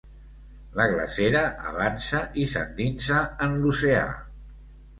La 0.79 0.87
glacera 0.93 1.43
avança 1.73 2.23
i 2.45 2.47
s'endinsa 2.55 3.21
en 3.49 3.57
l'oceà. 3.61 4.05